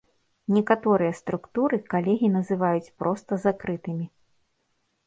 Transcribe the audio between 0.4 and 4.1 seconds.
Некаторыя структуры калегі называць проста закрытымі.